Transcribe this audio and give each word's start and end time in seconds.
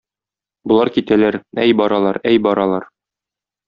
Болар 0.71 0.91
китәләр, 0.95 1.39
әй 1.67 1.79
баралар, 1.85 2.21
әй 2.35 2.43
баралар. 2.51 2.93